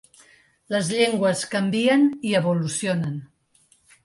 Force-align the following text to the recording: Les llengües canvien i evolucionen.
Les 0.75 0.87
llengües 0.99 1.43
canvien 1.51 2.07
i 2.31 2.35
evolucionen. 2.41 3.21